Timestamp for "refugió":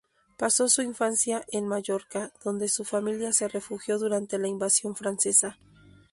3.47-3.99